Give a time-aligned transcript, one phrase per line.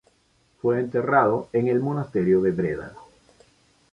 [0.63, 2.93] Fue enterrado en el monasterio de Breda.